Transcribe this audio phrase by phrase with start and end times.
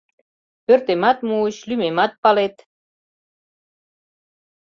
[0.65, 2.55] —Пӧртемат муыч, лӱмемат палет.